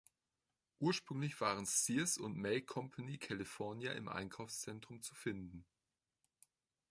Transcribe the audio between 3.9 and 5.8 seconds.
im Einkaufszentrum zu finden.